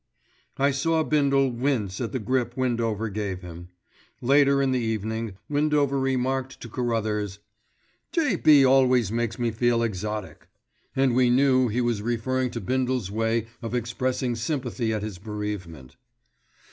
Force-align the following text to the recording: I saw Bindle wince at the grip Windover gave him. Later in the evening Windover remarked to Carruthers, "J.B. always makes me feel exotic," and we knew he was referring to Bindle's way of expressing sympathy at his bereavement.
I 0.57 0.71
saw 0.71 1.03
Bindle 1.03 1.51
wince 1.51 2.01
at 2.01 2.11
the 2.11 2.17
grip 2.17 2.57
Windover 2.57 3.07
gave 3.09 3.41
him. 3.43 3.67
Later 4.19 4.59
in 4.59 4.71
the 4.71 4.79
evening 4.79 5.37
Windover 5.47 5.99
remarked 5.99 6.59
to 6.61 6.69
Carruthers, 6.69 7.37
"J.B. 8.11 8.65
always 8.65 9.11
makes 9.11 9.37
me 9.37 9.51
feel 9.51 9.83
exotic," 9.83 10.47
and 10.95 11.13
we 11.13 11.29
knew 11.29 11.67
he 11.67 11.81
was 11.81 12.01
referring 12.01 12.49
to 12.49 12.59
Bindle's 12.61 13.11
way 13.11 13.45
of 13.61 13.75
expressing 13.75 14.35
sympathy 14.35 14.91
at 14.91 15.03
his 15.03 15.19
bereavement. 15.19 15.97